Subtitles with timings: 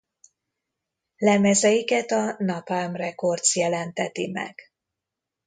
[1.17, 4.59] Lemezeiket a Napalm Records jelenteti meg.